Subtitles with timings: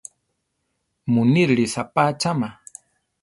[1.11, 2.49] Munírere saʼpá achama.